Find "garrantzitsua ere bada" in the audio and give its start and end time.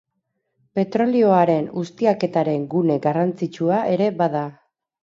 3.07-4.47